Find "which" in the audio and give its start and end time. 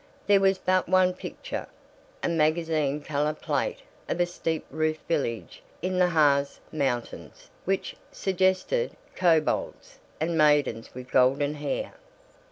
7.65-7.95